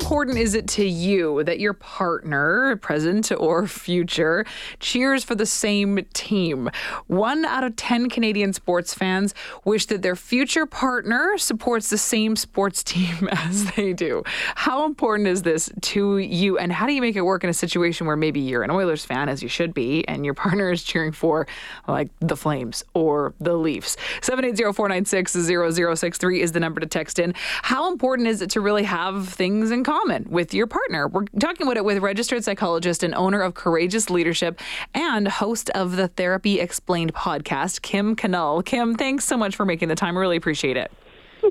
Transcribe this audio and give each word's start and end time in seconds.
important 0.00 0.38
is 0.38 0.54
it 0.54 0.68
to 0.68 0.84
you 0.84 1.42
that 1.44 1.58
your 1.58 1.72
partner, 1.72 2.76
present 2.76 3.32
or 3.32 3.66
future, 3.66 4.44
cheers 4.78 5.24
for 5.24 5.34
the 5.34 5.46
same 5.46 6.04
team? 6.12 6.70
One 7.06 7.44
out 7.44 7.64
of 7.64 7.76
10 7.76 8.10
Canadian 8.10 8.52
sports 8.52 8.92
fans 8.92 9.34
wish 9.64 9.86
that 9.86 10.02
their 10.02 10.16
future 10.16 10.66
partner 10.66 11.38
supports 11.38 11.88
the 11.88 11.98
same 11.98 12.36
sports 12.36 12.82
team 12.82 13.28
as 13.32 13.72
they 13.72 13.92
do. 13.92 14.22
How 14.54 14.84
important 14.84 15.28
is 15.28 15.42
this 15.42 15.70
to 15.80 16.18
you? 16.18 16.58
And 16.58 16.72
how 16.72 16.86
do 16.86 16.92
you 16.92 17.00
make 17.00 17.16
it 17.16 17.22
work 17.22 17.42
in 17.42 17.50
a 17.50 17.54
situation 17.54 18.06
where 18.06 18.16
maybe 18.16 18.40
you're 18.40 18.62
an 18.62 18.70
Oilers 18.70 19.04
fan, 19.04 19.28
as 19.28 19.42
you 19.42 19.48
should 19.48 19.72
be, 19.72 20.06
and 20.08 20.24
your 20.24 20.34
partner 20.34 20.70
is 20.70 20.82
cheering 20.82 21.12
for 21.12 21.46
like 21.88 22.10
the 22.20 22.36
Flames 22.36 22.84
or 22.92 23.34
the 23.40 23.54
Leafs? 23.54 23.96
780 24.20 24.74
496 24.74 25.32
0063 25.32 26.42
is 26.42 26.52
the 26.52 26.60
number 26.60 26.80
to 26.80 26.86
text 26.86 27.18
in. 27.18 27.34
How 27.62 27.90
important 27.90 28.28
is 28.28 28.42
it 28.42 28.50
to 28.50 28.60
really 28.60 28.84
have 28.84 29.28
things 29.28 29.70
in 29.70 29.85
common 29.86 30.26
with 30.28 30.52
your 30.52 30.66
partner? 30.66 31.06
We're 31.06 31.26
talking 31.38 31.64
about 31.64 31.76
it 31.76 31.84
with 31.84 31.98
registered 31.98 32.42
psychologist 32.42 33.04
and 33.04 33.14
owner 33.14 33.40
of 33.40 33.54
Courageous 33.54 34.10
Leadership 34.10 34.60
and 34.92 35.28
host 35.28 35.70
of 35.70 35.94
the 35.94 36.08
Therapy 36.08 36.58
Explained 36.58 37.14
podcast, 37.14 37.82
Kim 37.82 38.16
Knull. 38.16 38.64
Kim, 38.64 38.96
thanks 38.96 39.24
so 39.24 39.36
much 39.36 39.54
for 39.54 39.64
making 39.64 39.88
the 39.88 39.94
time. 39.94 40.16
I 40.16 40.20
really 40.20 40.36
appreciate 40.36 40.76
it. 40.76 40.90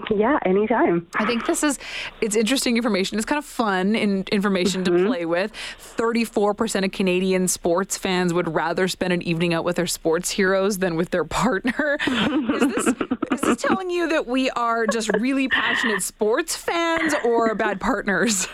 Yeah, 0.15 0.39
anytime. 0.45 1.07
I 1.15 1.25
think 1.25 1.45
this 1.45 1.63
is 1.63 1.77
it's 2.21 2.35
interesting 2.35 2.77
information. 2.77 3.17
It's 3.17 3.25
kind 3.25 3.39
of 3.39 3.45
fun 3.45 3.95
in, 3.95 4.23
information 4.31 4.83
mm-hmm. 4.83 5.03
to 5.03 5.07
play 5.07 5.25
with. 5.25 5.51
34% 5.97 6.85
of 6.85 6.91
Canadian 6.91 7.47
sports 7.47 7.97
fans 7.97 8.33
would 8.33 8.53
rather 8.53 8.87
spend 8.87 9.13
an 9.13 9.21
evening 9.23 9.53
out 9.53 9.63
with 9.63 9.75
their 9.75 9.87
sports 9.87 10.31
heroes 10.31 10.77
than 10.77 10.95
with 10.95 11.09
their 11.09 11.25
partner. 11.35 11.97
is 12.07 12.73
this 12.73 12.87
is 13.31 13.41
this 13.41 13.61
telling 13.61 13.89
you 13.89 14.07
that 14.09 14.27
we 14.27 14.49
are 14.51 14.87
just 14.87 15.09
really 15.17 15.47
passionate 15.47 16.01
sports 16.01 16.55
fans 16.55 17.13
or 17.25 17.53
bad 17.55 17.81
partners? 17.81 18.47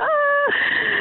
Uh, 0.00 0.06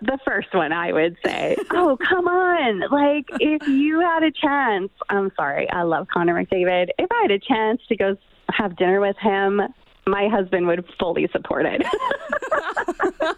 the 0.00 0.18
first 0.24 0.54
one, 0.54 0.72
I 0.72 0.92
would 0.92 1.16
say. 1.24 1.56
oh, 1.70 1.96
come 1.96 2.28
on. 2.28 2.80
Like, 2.90 3.26
if 3.40 3.66
you 3.68 4.00
had 4.00 4.22
a 4.22 4.30
chance, 4.30 4.90
I'm 5.08 5.30
sorry, 5.36 5.68
I 5.70 5.82
love 5.82 6.08
Connor 6.12 6.34
McDavid. 6.34 6.88
If 6.98 7.10
I 7.10 7.22
had 7.22 7.30
a 7.30 7.38
chance 7.38 7.80
to 7.88 7.96
go 7.96 8.16
have 8.50 8.76
dinner 8.76 9.00
with 9.00 9.16
him, 9.18 9.60
my 10.06 10.28
husband 10.28 10.66
would 10.66 10.84
fully 10.98 11.28
support 11.32 11.66
it. 11.66 11.82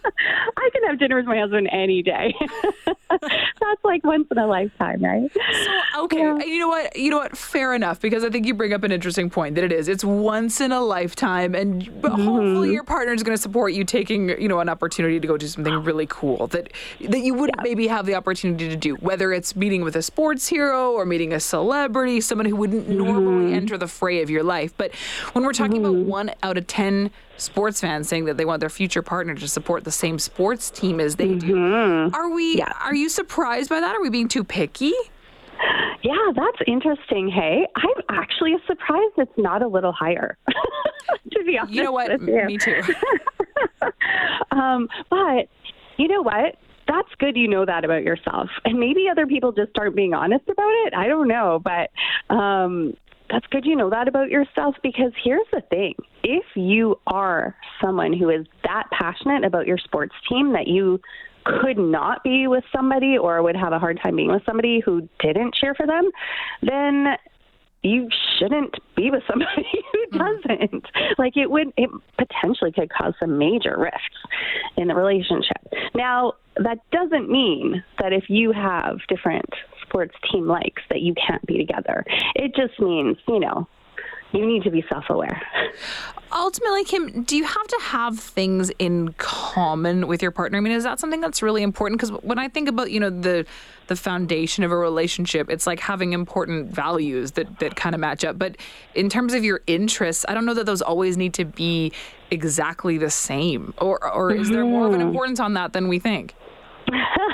Can 0.81 0.91
have 0.91 0.98
dinner 0.98 1.17
with 1.17 1.27
my 1.27 1.39
husband 1.39 1.69
any 1.73 2.03
day. 2.03 2.34
That's 3.11 3.84
like 3.84 4.05
once 4.05 4.28
in 4.31 4.39
a 4.39 4.47
lifetime, 4.47 5.03
right? 5.03 5.31
So 5.33 6.05
okay, 6.05 6.19
yeah. 6.19 6.39
you 6.39 6.61
know 6.61 6.69
what? 6.69 6.97
You 6.97 7.11
know 7.11 7.19
what? 7.19 7.36
Fair 7.36 7.75
enough, 7.75 8.00
because 8.00 8.25
I 8.25 8.31
think 8.31 8.47
you 8.47 8.55
bring 8.55 8.73
up 8.73 8.83
an 8.84 8.92
interesting 8.92 9.31
point 9.31 9.56
that 9.56 9.64
it 9.64 9.73
is. 9.73 9.89
It's 9.89 10.05
once 10.05 10.61
in 10.61 10.73
a 10.73 10.81
lifetime, 10.81 11.55
and 11.55 11.83
mm-hmm. 11.83 12.23
hopefully 12.23 12.73
your 12.73 12.84
partner 12.84 13.12
is 13.12 13.23
going 13.23 13.36
to 13.36 13.42
support 13.42 13.73
you 13.73 13.84
taking 13.84 14.28
you 14.41 14.48
know 14.48 14.61
an 14.61 14.69
opportunity 14.69 15.20
to 15.20 15.27
go 15.27 15.36
do 15.36 15.47
something 15.47 15.83
really 15.84 16.06
cool 16.06 16.47
that 16.48 16.73
that 17.01 17.20
you 17.20 17.34
wouldn't 17.34 17.58
yeah. 17.58 17.62
maybe 17.62 17.86
have 17.89 18.06
the 18.06 18.14
opportunity 18.14 18.69
to 18.69 18.77
do, 18.77 18.95
whether 18.97 19.33
it's 19.33 19.56
meeting 19.56 19.83
with 19.83 19.97
a 19.97 20.03
sports 20.03 20.48
hero 20.48 20.92
or 20.92 21.05
meeting 21.05 21.33
a 21.33 21.41
celebrity, 21.41 22.20
someone 22.20 22.47
who 22.47 22.56
wouldn't 22.56 22.89
mm-hmm. 22.89 22.98
normally 22.98 23.53
enter 23.53 23.77
the 23.77 23.89
fray 23.89 24.23
of 24.23 24.31
your 24.31 24.42
life. 24.42 24.73
But 24.77 24.95
when 25.33 25.45
we're 25.45 25.53
talking 25.53 25.83
mm-hmm. 25.83 26.01
about 26.01 26.06
one 26.06 26.31
out 26.42 26.56
of 26.56 26.67
10 26.67 27.11
sports 27.41 27.81
fans 27.81 28.08
saying 28.08 28.27
that 28.27 28.36
they 28.36 28.45
want 28.45 28.61
their 28.61 28.69
future 28.69 29.03
partner 29.03 29.34
to 29.34 29.48
support 29.48 29.84
the 29.84 29.91
same 29.91 30.19
sports 30.19 30.70
team 30.70 30.80
as 30.81 31.17
they 31.17 31.28
mm-hmm. 31.28 32.11
do. 32.11 32.17
Are 32.17 32.31
we 32.31 32.56
yeah. 32.56 32.73
are 32.81 32.95
you 32.95 33.09
surprised 33.09 33.69
by 33.69 33.81
that? 33.81 33.95
Are 33.95 34.00
we 34.00 34.09
being 34.09 34.28
too 34.28 34.45
picky? 34.45 34.92
Yeah, 36.03 36.33
that's 36.34 36.59
interesting. 36.67 37.28
Hey, 37.28 37.67
I'm 37.77 38.03
actually 38.09 38.55
surprised 38.67 39.14
it's 39.19 39.33
not 39.36 39.62
a 39.62 39.69
little 39.69 39.92
higher. 39.92 40.39
to 41.33 41.45
be 41.45 41.58
honest, 41.58 41.75
you 41.75 41.83
know 41.83 41.92
what? 41.92 42.11
You. 42.11 42.47
Me 42.47 42.56
too. 42.56 42.83
um, 44.51 44.89
but 45.11 45.48
you 45.98 46.08
know 46.08 46.23
what? 46.23 46.56
That's 46.89 47.08
good 47.19 47.36
you 47.36 47.47
know 47.47 47.67
that 47.67 47.84
about 47.84 48.03
yourself. 48.03 48.48
And 48.64 48.81
maybe 48.81 49.08
other 49.11 49.27
people 49.27 49.53
just 49.53 49.77
aren't 49.78 49.95
being 49.95 50.14
honest 50.14 50.48
about 50.48 50.73
it. 50.86 50.95
I 50.95 51.07
don't 51.07 51.29
know. 51.29 51.61
But 51.62 51.91
um, 52.35 52.97
that's 53.30 53.46
good 53.48 53.64
you 53.64 53.77
know 53.77 53.91
that 53.91 54.08
about 54.08 54.30
yourself 54.30 54.74
because 54.83 55.13
here's 55.23 55.46
the 55.52 55.63
thing 55.70 55.95
if 56.23 56.45
you 56.55 56.98
are 57.07 57.55
someone 57.80 58.13
who 58.13 58.29
is 58.29 58.46
that 58.64 58.85
passionate 58.91 59.45
about 59.45 59.67
your 59.67 59.79
sports 59.79 60.14
team 60.29 60.52
that 60.52 60.67
you 60.67 61.01
could 61.45 61.79
not 61.79 62.23
be 62.23 62.46
with 62.46 62.64
somebody 62.74 63.17
or 63.17 63.42
would 63.42 63.57
have 63.57 63.73
a 63.73 63.79
hard 63.79 63.98
time 64.02 64.17
being 64.17 64.30
with 64.30 64.42
somebody 64.45 64.80
who 64.85 65.08
didn't 65.20 65.55
cheer 65.55 65.74
for 65.74 65.86
them, 65.86 66.11
then 66.63 67.17
you 67.83 68.08
shouldn't 68.39 68.74
be 68.95 69.11
with 69.11 69.23
somebody 69.29 69.67
who 69.92 70.18
mm-hmm. 70.18 70.18
doesn't. 70.18 70.86
Like 71.18 71.36
it 71.36 71.51
would, 71.51 71.73
it 71.77 71.91
potentially 72.18 72.73
could 72.73 72.91
cause 72.91 73.14
some 73.18 73.39
major 73.39 73.77
rifts 73.79 73.98
in 74.77 74.89
the 74.89 74.95
relationship. 74.95 75.57
Now, 75.95 76.35
that 76.57 76.79
doesn't 76.92 77.30
mean 77.30 77.83
that 78.01 78.12
if 78.12 78.24
you 78.29 78.52
have 78.52 78.98
different 79.08 79.48
sports 79.90 80.14
team 80.30 80.46
likes 80.46 80.83
that 80.89 81.01
you 81.01 81.14
can't 81.14 81.45
be 81.46 81.58
together. 81.58 82.05
It 82.34 82.55
just 82.55 82.78
means, 82.80 83.17
you 83.27 83.40
know, 83.40 83.68
you 84.33 84.46
need 84.46 84.62
to 84.62 84.70
be 84.70 84.84
self 84.89 85.05
aware. 85.08 85.42
Ultimately, 86.33 86.84
Kim, 86.84 87.24
do 87.24 87.36
you 87.36 87.45
have 87.45 87.67
to 87.67 87.78
have 87.83 88.18
things 88.18 88.70
in 88.79 89.12
common 89.14 90.06
with 90.06 90.23
your 90.23 90.30
partner? 90.30 90.58
I 90.58 90.61
mean, 90.61 90.73
is 90.73 90.84
that 90.84 91.00
something 91.00 91.20
that's 91.20 91.42
really 91.42 91.64
important? 91.64 92.00
Because 92.00 92.23
when 92.23 92.39
I 92.39 92.48
think 92.48 92.68
about, 92.68 92.92
you 92.92 93.00
know, 93.00 93.11
the 93.11 93.45
the 93.89 93.96
foundation 93.96 94.62
of 94.62 94.70
a 94.70 94.77
relationship, 94.77 95.50
it's 95.50 95.67
like 95.67 95.80
having 95.80 96.12
important 96.12 96.70
values 96.70 97.33
that, 97.33 97.58
that 97.58 97.74
kind 97.74 97.92
of 97.92 98.00
match 98.00 98.24
up. 98.24 98.39
But 98.39 98.56
in 98.95 99.08
terms 99.08 99.34
of 99.34 99.42
your 99.42 99.62
interests, 99.67 100.24
I 100.29 100.34
don't 100.34 100.46
know 100.46 100.55
that 100.55 100.67
those 100.67 100.80
always 100.80 101.17
need 101.17 101.34
to 101.34 101.45
be 101.45 101.92
exactly 102.30 102.98
the 102.98 103.11
same. 103.11 103.74
Or 103.79 104.12
or 104.12 104.33
is 104.33 104.48
there 104.48 104.64
more 104.64 104.86
of 104.86 104.92
an 104.92 105.00
mm-hmm. 105.00 105.08
importance 105.08 105.40
on 105.40 105.55
that 105.55 105.73
than 105.73 105.89
we 105.89 105.98
think? 105.98 106.34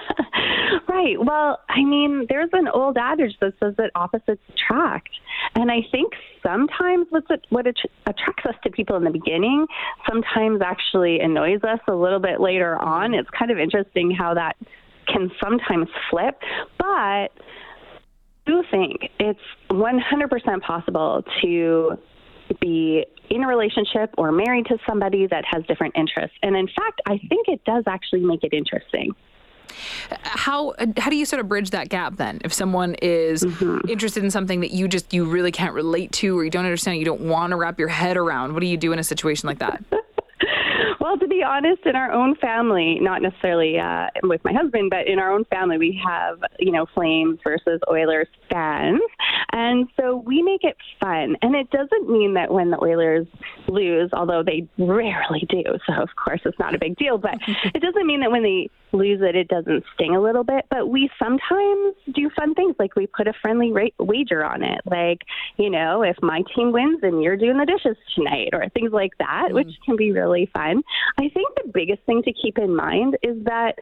Right. 0.97 1.23
Well, 1.23 1.59
I 1.69 1.85
mean, 1.85 2.25
there's 2.31 2.49
an 2.55 2.69
old 2.69 2.97
adage 2.97 3.35
that 3.43 3.53
says 3.63 3.75
that 3.77 3.91
opposites 3.95 4.41
attract. 4.49 5.11
And 5.55 5.71
I 5.71 5.81
think 5.93 6.15
sometimes 6.43 7.07
what's 7.11 7.27
it, 7.29 7.47
what 7.51 7.67
attracts 7.67 8.47
us 8.49 8.55
to 8.65 8.71
people 8.71 8.97
in 8.97 9.05
the 9.05 9.11
beginning 9.11 9.67
sometimes 10.09 10.63
actually 10.63 11.21
annoys 11.21 11.63
us 11.65 11.81
a 11.87 11.93
little 11.93 12.19
bit 12.19 12.41
later 12.41 12.77
on. 12.77 13.13
It's 13.13 13.29
kind 13.39 13.51
of 13.51 13.59
interesting 13.59 14.11
how 14.11 14.33
that 14.35 14.57
can 15.07 15.31
sometimes 15.39 15.89
flip. 16.09 16.41
But 16.79 16.87
I 16.87 17.29
do 18.47 18.65
think 18.71 19.11
it's 19.21 19.41
100% 19.71 20.61
possible 20.63 21.25
to 21.43 21.99
be 22.59 23.05
in 23.29 23.45
a 23.45 23.47
relationship 23.47 24.15
or 24.17 24.33
married 24.33 24.65
to 24.67 24.79
somebody 24.89 25.27
that 25.27 25.45
has 25.51 25.63
different 25.67 25.95
interests. 25.95 26.39
And 26.43 26.57
in 26.57 26.69
fact, 26.69 27.03
I 27.07 27.19
think 27.29 27.49
it 27.49 27.63
does 27.67 27.85
actually 27.87 28.23
make 28.23 28.45
it 28.45 28.55
interesting. 28.55 29.13
How 30.23 30.75
how 30.97 31.11
do 31.11 31.17
you 31.17 31.25
sort 31.25 31.41
of 31.41 31.49
bridge 31.49 31.71
that 31.71 31.89
gap 31.89 32.17
then? 32.17 32.41
If 32.45 32.53
someone 32.53 32.95
is 33.03 33.43
mm-hmm. 33.43 33.89
interested 33.89 34.25
in 34.25 34.31
something 34.31 34.61
that 34.61 34.71
you 34.71 34.89
just 34.89 35.13
you 35.13 35.25
really 35.25 35.53
can't 35.53 35.75
relate 35.75 36.13
to, 36.13 36.39
or 36.39 36.45
you 36.45 36.51
don't 36.51 36.65
understand, 36.65 36.99
you 36.99 37.05
don't 37.05 37.23
want 37.23 37.51
to 37.51 37.57
wrap 37.57 37.79
your 37.79 37.89
head 37.89 38.17
around, 38.17 38.55
what 38.55 38.61
do 38.61 38.67
you 38.67 38.77
do 38.77 38.93
in 38.93 38.99
a 38.99 39.05
situation 39.05 39.47
like 39.47 39.59
that? 39.59 39.83
Well, 41.07 41.19
to 41.19 41.29
be 41.29 41.41
honest, 41.41 41.87
in 41.87 41.95
our 41.95 42.11
own 42.11 42.35
family, 42.35 42.99
not 43.01 43.23
necessarily 43.23 43.79
uh, 43.79 44.09
with 44.25 44.43
my 44.45 44.53
husband, 44.53 44.91
but 44.91 45.07
in 45.07 45.21
our 45.21 45.31
own 45.31 45.45
family, 45.45 45.79
we 45.79 46.03
have, 46.05 46.43
you 46.59 46.73
know, 46.73 46.85
Flames 46.95 47.39
versus 47.45 47.81
Oilers 47.89 48.27
fans. 48.51 49.01
And 49.53 49.89
so 49.97 50.17
we 50.17 50.43
make 50.43 50.65
it 50.65 50.77
fun. 51.01 51.37
And 51.43 51.55
it 51.55 51.71
doesn't 51.71 52.11
mean 52.11 52.35
that 52.35 52.53
when 52.53 52.73
the 52.73 52.83
Oilers 52.83 53.29
lose, 53.69 54.11
although 54.13 54.43
they 54.43 54.69
rarely 54.79 55.47
do, 55.49 55.63
so 55.87 55.93
of 55.95 56.09
course 56.17 56.41
it's 56.45 56.59
not 56.59 56.75
a 56.75 56.79
big 56.79 56.97
deal, 56.97 57.19
but 57.19 57.37
it 57.47 57.81
doesn't 57.81 58.07
mean 58.07 58.19
that 58.21 58.33
when 58.33 58.43
they 58.43 58.69
lose 58.97 59.21
it, 59.23 59.37
it 59.37 59.49
doesn't 59.49 59.85
sting 59.95 60.15
a 60.15 60.21
little 60.21 60.45
bit. 60.45 60.67
But 60.71 60.89
we 60.89 61.11
sometimes 61.19 61.95
do 62.13 62.31
fun 62.37 62.55
things, 62.55 62.77
like 62.79 62.97
we 62.97 63.07
put 63.07 63.29
a 63.29 63.33
friendly 63.41 63.73
ra- 63.73 63.89
wager 63.99 64.45
on 64.45 64.63
it. 64.63 64.81
Like, 64.85 65.23
you 65.57 65.71
know, 65.71 66.03
if 66.03 66.17
my 66.23 66.43
team 66.55 66.73
wins, 66.73 67.01
then 67.01 67.21
you're 67.21 67.37
doing 67.37 67.59
the 67.59 67.67
dishes 67.67 67.97
tonight, 68.15 68.51
or 68.53 68.69
things 68.71 68.93
like 68.93 69.13
that, 69.19 69.49
mm. 69.51 69.55
which 69.55 69.69
can 69.85 69.97
be 69.97 70.13
really 70.13 70.51
fun. 70.53 70.83
I 71.19 71.29
think 71.29 71.49
the 71.63 71.71
biggest 71.73 72.03
thing 72.05 72.23
to 72.23 72.33
keep 72.33 72.59
in 72.59 72.75
mind 72.75 73.17
is 73.23 73.45
that 73.45 73.79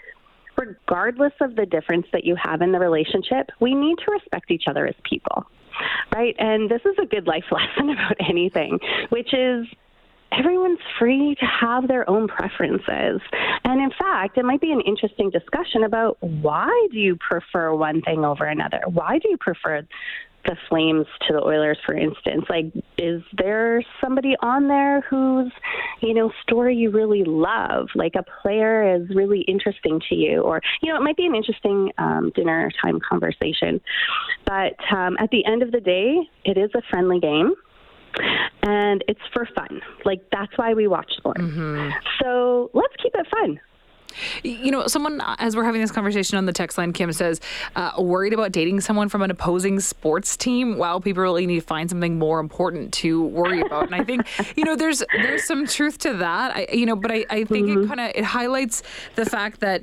regardless 0.57 1.33
of 1.41 1.57
the 1.57 1.67
difference 1.67 2.07
that 2.13 2.25
you 2.25 2.37
have 2.37 2.63
in 2.63 2.73
the 2.73 2.79
relationship, 2.79 3.51
we 3.61 3.75
need 3.75 3.97
to 4.05 4.13
respect 4.13 4.51
each 4.51 4.65
other 4.69 4.87
as 4.87 4.95
people. 5.09 5.47
Right? 6.15 6.37
And 6.39 6.71
this 6.71 6.83
is 6.85 6.95
a 7.03 7.07
good 7.07 7.27
life 7.27 7.45
lesson 7.51 7.91
about 7.91 8.17
anything, 8.29 8.79
which 9.11 9.35
is 9.35 9.67
everyone's 10.39 10.79
free 10.99 11.35
to 11.41 11.47
have 11.47 11.89
their 11.89 12.09
own 12.09 12.29
preferences. 12.29 13.21
And 13.65 13.81
in 13.81 13.91
fact, 13.99 14.39
it 14.39 14.45
might 14.45 14.61
be 14.61 14.73
an 14.73 14.81
interesting 14.81 15.31
discussion 15.31 15.85
about 15.85 16.17
why 16.21 16.89
do 16.93 16.99
you 16.99 17.17
prefer 17.17 17.75
one 17.75 18.03
thing 18.03 18.25
over 18.25 18.45
another? 18.45 18.81
Why 18.87 19.19
do 19.19 19.29
you 19.29 19.37
prefer 19.39 19.83
the 20.45 20.57
Flames 20.69 21.07
to 21.27 21.33
the 21.33 21.43
Oilers, 21.43 21.79
for 21.87 21.95
instance? 21.95 22.45
Like, 22.49 22.67
is 22.99 23.23
there 23.37 23.83
somebody 24.01 24.37
on 24.41 24.69
there 24.69 25.01
whose, 25.03 25.51
you 26.03 26.15
know, 26.15 26.31
story 26.43 26.77
you 26.77 26.91
really 26.91 27.25
love? 27.25 27.89
Like 27.95 28.15
a 28.15 28.25
player 28.43 28.97
is 28.97 29.09
really 29.15 29.41
interesting 29.43 30.01
to 30.09 30.15
you, 30.15 30.43
or 30.43 30.61
you 30.83 30.93
know, 30.93 30.99
it 30.99 31.03
might 31.03 31.17
be 31.17 31.27
an 31.27 31.35
interesting 31.35 31.93
um, 31.99 32.31
dinner 32.35 32.71
time 32.83 33.01
conversation. 33.01 33.81
But 34.45 34.77
um, 34.95 35.17
at 35.19 35.31
the 35.31 35.45
end 35.47 35.63
of 35.63 35.73
the 35.73 35.81
day, 35.81 36.19
it 36.45 36.59
is 36.59 36.71
a 36.75 36.83
friendly 36.91 37.21
game. 37.21 37.55
And 38.63 39.05
it's 39.09 39.21
for 39.33 39.47
fun. 39.55 39.81
Like, 40.05 40.21
that's 40.31 40.57
why 40.57 40.75
we 40.75 40.87
watch 40.87 41.13
sports. 41.17 41.41
Mm-hmm. 41.41 41.91
So 42.23 42.71
let's 42.73 42.95
keep 43.03 43.15
it 43.15 43.27
fun. 43.31 43.61
You 44.43 44.71
know, 44.71 44.87
someone, 44.87 45.21
as 45.39 45.57
we're 45.57 45.65
having 45.65 45.81
this 45.81 45.91
conversation 45.91 46.39
on 46.39 46.47
the 46.47 46.53
text 46.53 46.79
line, 46.79 46.93
Kim 46.93 47.13
says, 47.13 47.41
uh, 47.75 47.93
worried 47.99 48.33
about 48.33 48.53
dating 48.53 48.81
someone 48.81 49.09
from 49.09 49.23
an 49.23 49.31
opposing 49.31 49.81
sports 49.81 50.37
team. 50.37 50.79
Wow, 50.79 51.01
people 51.01 51.23
really 51.23 51.47
need 51.47 51.61
to 51.61 51.67
find 51.67 51.89
something 51.89 52.19
more 52.19 52.41
important 52.41 52.93
to 52.95 53.25
worry 53.25 53.61
about. 53.61 53.87
and 53.87 53.95
I 53.95 54.05
think, 54.05 54.27
you 54.57 54.65
know, 54.65 54.77
there's 54.77 55.03
there's 55.13 55.45
some 55.45 55.67
truth 55.67 55.99
to 55.99 56.15
that. 56.15 56.57
I, 56.57 56.67
you 56.73 56.87
know, 56.87 56.97
but 56.97 57.11
I, 57.11 57.25
I 57.29 57.45
think 57.45 57.69
mm-hmm. 57.69 57.85
it 57.85 57.89
kind 57.89 58.01
of 58.01 58.13
it 58.15 58.25
highlights 58.25 58.83
the 59.15 59.25
fact 59.25 59.61
that, 59.61 59.83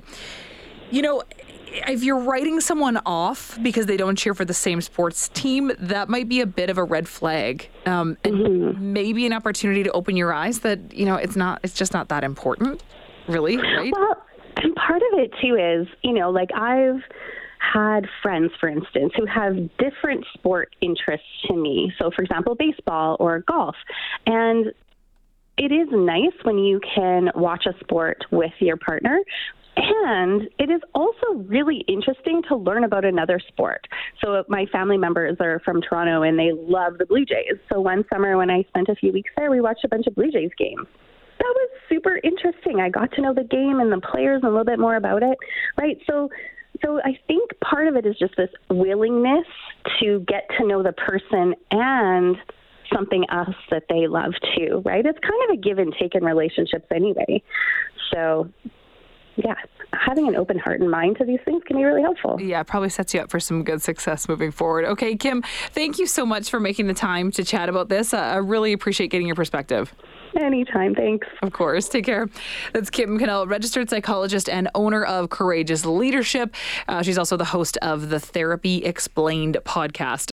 you 0.92 1.02
know, 1.02 1.24
if 1.72 2.04
you're 2.04 2.20
writing 2.20 2.60
someone 2.60 3.00
off 3.06 3.58
because 3.62 3.86
they 3.86 3.98
don't 3.98 4.18
cheer 4.18 4.34
for 4.34 4.46
the 4.46 4.54
same 4.54 4.82
sports 4.82 5.30
team, 5.30 5.72
that 5.80 6.10
might 6.10 6.28
be 6.28 6.42
a 6.42 6.46
bit 6.46 6.70
of 6.70 6.78
a 6.78 6.84
red 6.84 7.08
flag, 7.08 7.70
um, 7.86 8.18
and 8.24 8.36
mm-hmm. 8.36 8.94
maybe 8.94 9.26
an 9.26 9.34
opportunity 9.34 9.84
to 9.84 9.92
open 9.92 10.16
your 10.16 10.34
eyes 10.34 10.60
that 10.60 10.94
you 10.94 11.06
know 11.06 11.16
it's 11.16 11.36
not, 11.36 11.60
it's 11.64 11.74
just 11.74 11.94
not 11.94 12.10
that 12.10 12.24
important 12.24 12.82
really, 13.28 13.58
right? 13.58 13.92
Well, 13.92 14.24
and 14.58 14.76
part 14.76 15.02
of 15.14 15.20
it 15.20 15.34
too 15.42 15.56
is, 15.56 15.88
you 16.04 16.14
know, 16.14 16.30
like 16.30 16.50
I've 16.54 17.02
had 17.60 18.08
friends, 18.22 18.52
for 18.60 18.68
instance, 18.70 19.14
who 19.16 19.26
have 19.26 19.56
different 19.78 20.26
sport 20.34 20.76
interests 20.82 21.28
to 21.48 21.56
me. 21.56 21.94
So, 22.00 22.12
for 22.12 22.22
example, 22.22 22.56
baseball 22.56 23.18
or 23.20 23.40
golf. 23.42 23.76
And 24.26 24.74
it 25.58 25.72
is 25.72 25.88
nice 25.92 26.34
when 26.44 26.58
you 26.58 26.80
can 26.96 27.30
watch 27.36 27.66
a 27.66 27.78
sport 27.80 28.26
with 28.32 28.54
your 28.60 28.78
partner. 28.78 29.20
And 29.78 30.50
it 30.60 30.70
is 30.70 30.82
also 30.94 31.31
really 31.52 31.84
interesting 31.88 32.42
to 32.48 32.56
learn 32.56 32.84
about 32.84 33.06
another 33.06 33.40
sport. 33.48 33.88
So, 34.24 34.44
my 34.48 34.66
family 34.72 34.98
members 34.98 35.38
are 35.40 35.60
from 35.66 35.82
Toronto 35.82 36.24
and 36.24 36.40
they 36.40 36.52
love 36.54 36.98
the 36.98 37.06
Blue 37.06 37.26
Jays. 37.26 37.60
So, 37.72 37.80
one 37.80 38.06
summer 38.12 38.38
when 38.38 38.50
I 38.50 38.64
spent 38.70 38.90
a 38.90 38.96
few 38.96 39.12
weeks 39.12 39.32
there, 39.38 39.52
we 39.52 39.62
watched 39.62 39.84
a 39.84 39.90
bunch 39.90 40.08
of 40.08 40.16
Blue 40.16 40.32
Jays 40.32 40.52
games 40.58 40.88
that 41.42 41.54
was 41.56 41.70
super 41.90 42.20
interesting. 42.24 42.80
I 42.80 42.90
got 42.90 43.12
to 43.14 43.22
know 43.22 43.34
the 43.34 43.44
game 43.44 43.80
and 43.80 43.92
the 43.92 44.00
players 44.00 44.42
and 44.44 44.46
a 44.46 44.50
little 44.50 44.66
bit 44.66 44.80
more 44.80 44.96
about 44.96 45.24
it, 45.24 45.38
right? 45.78 45.98
So, 46.08 46.30
so 46.84 47.00
I 47.04 47.18
think 47.28 47.50
part 47.62 47.88
of 47.88 47.96
it 47.96 48.06
is 48.06 48.16
just 48.20 48.36
this 48.38 48.50
willingness 48.70 49.48
to 50.00 50.24
get 50.28 50.48
to 50.60 50.68
know 50.68 50.84
the 50.84 50.94
person 50.94 51.56
and 51.72 52.38
something 52.94 53.26
else 53.32 53.56
that 53.72 53.84
they 53.90 54.08
love 54.08 54.34
too, 54.56 54.82
right? 54.86 55.06
It's 55.06 55.20
kind 55.20 55.50
of 55.50 55.58
a 55.58 55.62
give 55.62 55.80
and 55.80 55.94
take 56.00 56.14
in 56.14 56.24
relationships 56.24 56.86
anyway. 56.94 57.42
So, 58.14 58.50
yeah, 59.36 59.56
having 59.94 60.28
an 60.28 60.36
open 60.36 60.60
heart 60.60 60.82
and 60.82 60.90
mind 60.90 61.18
to 61.18 61.26
these 61.26 61.40
things 61.46 61.64
can 61.66 61.78
be 61.78 61.84
really 61.84 62.02
helpful. 62.02 62.40
Yeah, 62.40 62.64
probably 62.64 62.90
sets 62.90 63.14
you 63.14 63.22
up 63.22 63.30
for 63.30 63.40
some 63.40 63.64
good 63.64 63.82
success 63.82 64.28
moving 64.28 64.52
forward. 64.52 64.86
Okay, 64.86 65.16
Kim, 65.16 65.44
thank 65.72 66.00
you 66.00 66.08
so 66.08 66.26
much 66.26 66.50
for 66.50 66.60
making 66.60 66.88
the 66.88 66.94
time 66.94 67.32
to 67.32 67.44
chat 67.44 67.70
about 67.70 67.90
this. 67.90 68.14
I 68.14 68.38
really 68.38 68.74
appreciate 68.74 69.10
getting 69.10 69.28
your 69.28 69.36
perspective. 69.36 69.94
Anytime. 70.40 70.96
Thanks. 70.96 71.28
Of 71.42 71.52
course. 71.52 71.90
Take 71.90 72.06
care. 72.06 72.30
That's 72.72 72.90
Kim 72.90 73.18
Knull, 73.18 73.48
registered 73.48 73.90
psychologist 73.90 74.48
and 74.48 74.70
owner 74.76 75.04
of 75.04 75.30
Courageous 75.30 75.86
Leadership. 75.86 76.56
Uh, 76.88 77.02
she's 77.02 77.18
also 77.18 77.36
the 77.36 77.44
host 77.44 77.78
of 77.82 78.10
the 78.10 78.20
Therapy 78.20 78.78
Explained 78.78 79.58
podcast. 79.66 80.30